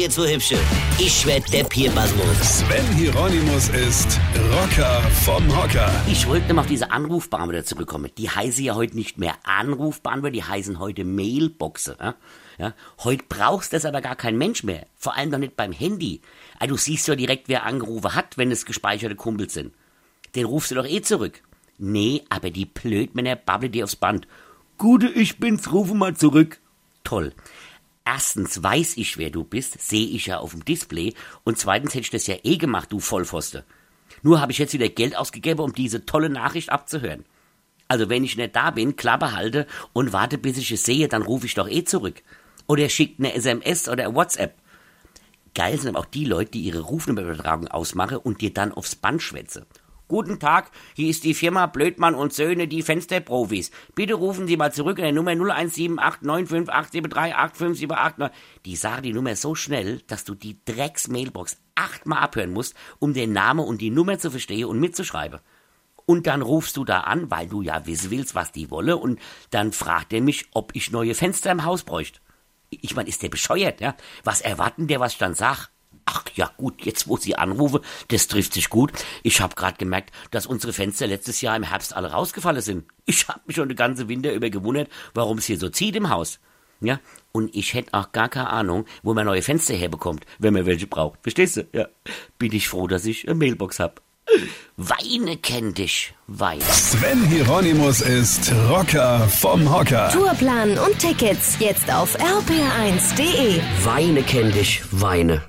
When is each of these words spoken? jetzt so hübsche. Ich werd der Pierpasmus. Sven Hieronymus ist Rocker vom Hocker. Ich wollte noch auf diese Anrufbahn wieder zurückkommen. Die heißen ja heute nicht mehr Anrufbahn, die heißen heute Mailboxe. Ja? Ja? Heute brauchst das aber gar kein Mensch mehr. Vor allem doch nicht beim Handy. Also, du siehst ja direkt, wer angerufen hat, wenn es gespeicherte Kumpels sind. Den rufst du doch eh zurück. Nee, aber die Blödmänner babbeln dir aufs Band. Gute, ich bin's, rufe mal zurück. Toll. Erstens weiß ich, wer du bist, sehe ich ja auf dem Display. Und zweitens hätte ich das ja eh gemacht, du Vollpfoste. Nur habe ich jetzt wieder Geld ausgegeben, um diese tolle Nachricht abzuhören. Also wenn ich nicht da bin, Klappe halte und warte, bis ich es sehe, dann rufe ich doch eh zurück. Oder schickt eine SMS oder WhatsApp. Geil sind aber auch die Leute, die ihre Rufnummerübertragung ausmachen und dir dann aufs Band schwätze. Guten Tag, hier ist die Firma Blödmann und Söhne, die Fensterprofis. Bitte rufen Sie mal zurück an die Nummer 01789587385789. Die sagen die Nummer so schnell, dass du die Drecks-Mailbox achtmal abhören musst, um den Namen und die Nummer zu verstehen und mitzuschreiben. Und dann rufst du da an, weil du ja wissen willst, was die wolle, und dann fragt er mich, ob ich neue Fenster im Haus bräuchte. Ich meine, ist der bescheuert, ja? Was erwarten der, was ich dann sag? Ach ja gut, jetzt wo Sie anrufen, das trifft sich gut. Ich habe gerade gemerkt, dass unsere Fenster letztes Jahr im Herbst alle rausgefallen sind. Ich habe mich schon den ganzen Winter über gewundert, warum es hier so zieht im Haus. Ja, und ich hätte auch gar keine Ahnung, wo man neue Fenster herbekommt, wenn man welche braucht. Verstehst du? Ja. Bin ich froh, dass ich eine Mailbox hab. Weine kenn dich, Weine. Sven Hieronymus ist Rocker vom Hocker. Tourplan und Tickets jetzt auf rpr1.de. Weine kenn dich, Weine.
jetzt 0.00 0.14
so 0.14 0.26
hübsche. 0.26 0.56
Ich 0.98 1.26
werd 1.26 1.52
der 1.52 1.64
Pierpasmus. 1.64 2.60
Sven 2.60 2.96
Hieronymus 2.96 3.68
ist 3.68 4.18
Rocker 4.50 5.02
vom 5.24 5.46
Hocker. 5.54 5.92
Ich 6.08 6.26
wollte 6.26 6.54
noch 6.54 6.62
auf 6.62 6.68
diese 6.68 6.90
Anrufbahn 6.90 7.50
wieder 7.50 7.64
zurückkommen. 7.64 8.10
Die 8.16 8.30
heißen 8.30 8.64
ja 8.64 8.74
heute 8.74 8.96
nicht 8.96 9.18
mehr 9.18 9.34
Anrufbahn, 9.42 10.22
die 10.32 10.42
heißen 10.42 10.78
heute 10.78 11.04
Mailboxe. 11.04 11.98
Ja? 12.00 12.14
Ja? 12.56 12.72
Heute 13.04 13.24
brauchst 13.28 13.74
das 13.74 13.84
aber 13.84 14.00
gar 14.00 14.16
kein 14.16 14.38
Mensch 14.38 14.64
mehr. 14.64 14.86
Vor 14.96 15.16
allem 15.18 15.32
doch 15.32 15.38
nicht 15.38 15.56
beim 15.56 15.72
Handy. 15.72 16.22
Also, 16.58 16.76
du 16.76 16.80
siehst 16.80 17.06
ja 17.06 17.14
direkt, 17.14 17.48
wer 17.48 17.66
angerufen 17.66 18.14
hat, 18.14 18.38
wenn 18.38 18.50
es 18.50 18.64
gespeicherte 18.64 19.16
Kumpels 19.16 19.52
sind. 19.52 19.74
Den 20.34 20.46
rufst 20.46 20.70
du 20.70 20.76
doch 20.76 20.86
eh 20.86 21.02
zurück. 21.02 21.42
Nee, 21.76 22.22
aber 22.30 22.48
die 22.48 22.64
Blödmänner 22.64 23.36
babbeln 23.36 23.72
dir 23.72 23.84
aufs 23.84 23.96
Band. 23.96 24.26
Gute, 24.78 25.08
ich 25.08 25.38
bin's, 25.38 25.70
rufe 25.72 25.94
mal 25.94 26.16
zurück. 26.16 26.58
Toll. 27.04 27.32
Erstens 28.12 28.60
weiß 28.60 28.96
ich, 28.96 29.18
wer 29.18 29.30
du 29.30 29.44
bist, 29.44 29.80
sehe 29.80 30.08
ich 30.08 30.26
ja 30.26 30.38
auf 30.38 30.50
dem 30.50 30.64
Display. 30.64 31.14
Und 31.44 31.58
zweitens 31.58 31.94
hätte 31.94 32.02
ich 32.02 32.10
das 32.10 32.26
ja 32.26 32.34
eh 32.42 32.56
gemacht, 32.56 32.90
du 32.90 32.98
Vollpfoste. 32.98 33.64
Nur 34.22 34.40
habe 34.40 34.50
ich 34.50 34.58
jetzt 34.58 34.72
wieder 34.72 34.88
Geld 34.88 35.16
ausgegeben, 35.16 35.60
um 35.60 35.72
diese 35.72 36.06
tolle 36.06 36.28
Nachricht 36.28 36.70
abzuhören. 36.70 37.24
Also 37.86 38.08
wenn 38.08 38.24
ich 38.24 38.36
nicht 38.36 38.56
da 38.56 38.72
bin, 38.72 38.96
Klappe 38.96 39.32
halte 39.32 39.64
und 39.92 40.12
warte, 40.12 40.38
bis 40.38 40.58
ich 40.58 40.72
es 40.72 40.84
sehe, 40.84 41.06
dann 41.06 41.22
rufe 41.22 41.46
ich 41.46 41.54
doch 41.54 41.68
eh 41.68 41.84
zurück. 41.84 42.20
Oder 42.66 42.88
schickt 42.88 43.20
eine 43.20 43.32
SMS 43.32 43.88
oder 43.88 44.12
WhatsApp. 44.12 44.56
Geil 45.54 45.78
sind 45.78 45.90
aber 45.90 46.00
auch 46.00 46.04
die 46.04 46.24
Leute, 46.24 46.50
die 46.50 46.62
ihre 46.62 46.80
Rufnummerübertragung 46.80 47.68
ausmachen 47.68 48.16
und 48.16 48.40
dir 48.40 48.52
dann 48.52 48.72
aufs 48.72 48.96
Band 48.96 49.22
schwätze. 49.22 49.66
Guten 50.10 50.38
Tag, 50.40 50.72
hier 50.96 51.08
ist 51.08 51.22
die 51.22 51.34
Firma 51.34 51.66
Blödmann 51.66 52.16
und 52.16 52.32
Söhne, 52.32 52.66
die 52.66 52.82
Fensterprofis. 52.82 53.70
Bitte 53.94 54.14
rufen 54.14 54.48
Sie 54.48 54.56
mal 54.56 54.72
zurück 54.72 54.98
an 54.98 55.04
die 55.04 55.12
Nummer 55.12 55.30
01789587385789. 55.30 58.30
Die 58.64 58.74
sagen 58.74 59.04
die 59.04 59.12
Nummer 59.12 59.36
so 59.36 59.54
schnell, 59.54 60.00
dass 60.08 60.24
du 60.24 60.34
die 60.34 60.58
Drecks-Mailbox 60.64 61.58
achtmal 61.76 62.24
abhören 62.24 62.52
musst, 62.52 62.74
um 62.98 63.14
den 63.14 63.32
Namen 63.32 63.64
und 63.64 63.80
die 63.80 63.90
Nummer 63.90 64.18
zu 64.18 64.32
verstehen 64.32 64.64
und 64.64 64.80
mitzuschreiben. 64.80 65.38
Und 66.06 66.26
dann 66.26 66.42
rufst 66.42 66.76
du 66.76 66.84
da 66.84 67.02
an, 67.02 67.30
weil 67.30 67.46
du 67.46 67.62
ja 67.62 67.86
wissen 67.86 68.10
willst, 68.10 68.34
was 68.34 68.50
die 68.50 68.72
wolle, 68.72 68.96
und 68.96 69.20
dann 69.50 69.70
fragt 69.70 70.12
er 70.12 70.22
mich, 70.22 70.46
ob 70.54 70.74
ich 70.74 70.90
neue 70.90 71.14
Fenster 71.14 71.52
im 71.52 71.64
Haus 71.64 71.84
bräuchte. 71.84 72.18
Ich 72.70 72.96
meine, 72.96 73.08
ist 73.08 73.22
der 73.22 73.28
bescheuert, 73.28 73.80
ja? 73.80 73.94
Was 74.24 74.40
erwarten 74.40 74.88
der, 74.88 74.98
was 74.98 75.12
ich 75.12 75.18
dann 75.18 75.36
sag? 75.36 75.68
Ach 76.12 76.24
ja 76.34 76.50
gut, 76.56 76.84
jetzt 76.84 77.06
wo 77.06 77.16
Sie 77.16 77.36
anrufen, 77.36 77.80
das 78.08 78.26
trifft 78.26 78.54
sich 78.54 78.68
gut. 78.68 78.92
Ich 79.22 79.40
habe 79.40 79.54
gerade 79.54 79.76
gemerkt, 79.76 80.12
dass 80.32 80.46
unsere 80.46 80.72
Fenster 80.72 81.06
letztes 81.06 81.40
Jahr 81.40 81.56
im 81.56 81.62
Herbst 81.62 81.94
alle 81.94 82.10
rausgefallen 82.10 82.62
sind. 82.62 82.84
Ich 83.06 83.28
habe 83.28 83.40
mich 83.46 83.56
schon 83.56 83.68
den 83.68 83.76
ganzen 83.76 84.08
Winter 84.08 84.32
über 84.32 84.50
gewundert, 84.50 84.88
warum 85.14 85.38
es 85.38 85.44
hier 85.44 85.58
so 85.58 85.68
zieht 85.68 85.94
im 85.94 86.10
Haus. 86.10 86.40
Ja, 86.80 86.98
und 87.30 87.54
ich 87.54 87.74
hätte 87.74 87.92
auch 87.92 88.10
gar 88.10 88.28
keine 88.28 88.48
Ahnung, 88.48 88.86
wo 89.02 89.14
man 89.14 89.26
neue 89.26 89.42
Fenster 89.42 89.74
herbekommt, 89.74 90.24
wenn 90.38 90.54
man 90.54 90.66
welche 90.66 90.86
braucht. 90.86 91.20
Verstehst 91.22 91.58
du? 91.58 91.66
Ja. 91.72 91.88
Bin 92.38 92.52
ich 92.52 92.68
froh, 92.68 92.86
dass 92.88 93.04
ich 93.04 93.28
eine 93.28 93.34
Mailbox 93.36 93.78
hab. 93.78 94.00
Weine 94.76 95.36
kenn 95.36 95.74
dich, 95.74 96.14
Weine. 96.26 96.62
Sven 96.62 97.22
Hieronymus 97.26 98.00
ist 98.00 98.52
Rocker 98.68 99.28
vom 99.28 99.70
Hocker. 99.70 100.10
Tourplan 100.10 100.78
und 100.78 100.98
Tickets 100.98 101.58
jetzt 101.58 101.92
auf 101.92 102.16
rpr1.de. 102.18 103.60
Weine 103.84 104.22
kenn 104.22 104.52
dich, 104.52 104.82
Weine. 104.90 105.42